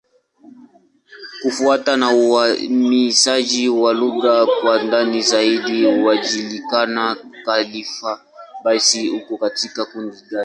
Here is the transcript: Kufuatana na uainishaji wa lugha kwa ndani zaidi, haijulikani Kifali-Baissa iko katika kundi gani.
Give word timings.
Kufuatana 1.41 1.97
na 1.97 2.09
uainishaji 2.15 3.69
wa 3.69 3.93
lugha 3.93 4.45
kwa 4.61 4.83
ndani 4.83 5.21
zaidi, 5.21 5.85
haijulikani 6.05 7.15
Kifali-Baissa 7.71 8.99
iko 9.17 9.37
katika 9.37 9.85
kundi 9.85 10.17
gani. 10.31 10.39